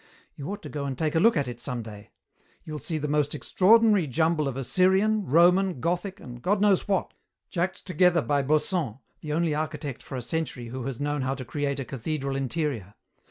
You 0.33 0.51
ought 0.51 0.63
to 0.63 0.67
go 0.69 0.85
and 0.85 0.97
take 0.97 1.13
a 1.13 1.19
look 1.19 1.37
at 1.37 1.47
it 1.47 1.59
some 1.59 1.83
day. 1.83 2.09
You 2.63 2.73
will 2.73 2.79
see 2.79 2.97
the 2.97 3.07
most 3.07 3.35
extraordinary 3.35 4.07
jumble 4.07 4.47
of 4.47 4.57
Assyrian, 4.57 5.27
Roman, 5.27 5.79
Gothic, 5.79 6.19
and 6.19 6.41
God 6.41 6.59
knows 6.59 6.87
what, 6.87 7.13
jacked 7.51 7.85
together 7.85 8.23
by 8.23 8.41
Bossan, 8.41 8.97
the 9.19 9.31
only 9.33 9.53
architect 9.53 10.01
for 10.01 10.15
a 10.15 10.23
century 10.23 10.69
who 10.69 10.85
has 10.85 10.99
known 10.99 11.21
how 11.21 11.35
to 11.35 11.45
create 11.45 11.79
a 11.79 11.85
cathedral 11.85 12.35
interior. 12.35 12.95